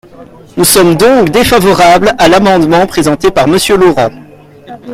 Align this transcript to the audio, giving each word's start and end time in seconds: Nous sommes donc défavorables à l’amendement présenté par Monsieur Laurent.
Nous 0.57 0.63
sommes 0.63 0.95
donc 0.95 1.29
défavorables 1.29 2.15
à 2.17 2.27
l’amendement 2.27 2.87
présenté 2.87 3.29
par 3.29 3.47
Monsieur 3.47 3.77
Laurent. 3.77 4.09